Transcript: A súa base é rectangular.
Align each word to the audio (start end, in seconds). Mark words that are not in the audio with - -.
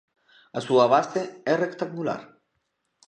A 0.57 0.59
súa 0.67 0.85
base 0.95 1.21
é 1.51 1.53
rectangular. 1.65 2.21